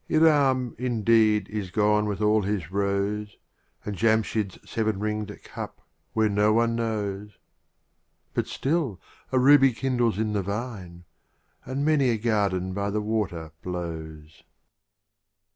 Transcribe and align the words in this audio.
V. 0.09 0.15
Iram 0.15 0.75
indeed 0.79 1.47
is 1.47 1.69
gone 1.69 2.07
with 2.07 2.23
all 2.23 2.41
his 2.41 2.71
Rose, 2.71 3.37
And 3.85 3.95
Jamsh^d's 3.95 4.57
Sev'n 4.67 4.97
ring'd 4.99 5.31
Cup 5.43 5.79
where 6.13 6.27
no 6.27 6.53
one 6.53 6.75
knows; 6.75 7.37
But 8.33 8.47
still 8.47 8.99
a 9.31 9.37
Ruby 9.37 9.73
kindles 9.73 10.17
in 10.17 10.33
the 10.33 10.41
Vine, 10.41 11.03
And 11.65 11.85
many 11.85 12.09
a 12.09 12.17
Garden 12.17 12.73
by 12.73 12.89
the 12.89 12.99
Water 13.01 13.51
blows. 13.61 14.41